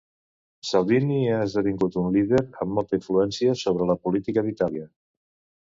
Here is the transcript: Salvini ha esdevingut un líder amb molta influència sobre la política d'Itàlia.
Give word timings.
Salvini 0.69 1.19
ha 1.33 1.41
esdevingut 1.49 1.99
un 2.05 2.09
líder 2.17 2.41
amb 2.45 2.75
molta 2.79 2.99
influència 3.01 3.55
sobre 3.63 3.91
la 3.93 3.99
política 4.09 4.49
d'Itàlia. 4.51 4.91